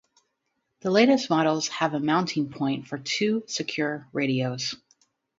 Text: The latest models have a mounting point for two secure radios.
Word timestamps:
The 0.79 0.89
latest 0.89 1.29
models 1.29 1.67
have 1.67 1.93
a 1.93 1.99
mounting 1.99 2.49
point 2.49 2.87
for 2.87 2.97
two 2.97 3.43
secure 3.45 4.07
radios. 4.13 4.73